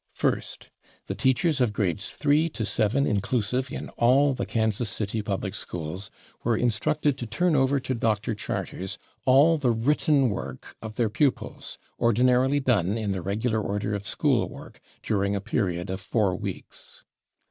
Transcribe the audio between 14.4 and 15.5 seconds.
work" during a